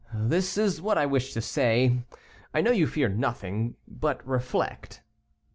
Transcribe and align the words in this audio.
This 0.15 0.57
is 0.57 0.81
what 0.81 0.97
I 0.97 1.05
wished 1.05 1.31
to 1.35 1.41
say; 1.43 1.99
I 2.55 2.61
know 2.61 2.71
you 2.71 2.87
fear 2.87 3.07
nothing, 3.07 3.75
but 3.87 4.27
reflect." 4.27 5.03